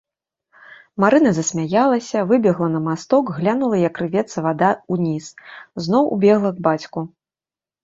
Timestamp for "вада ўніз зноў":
4.47-6.03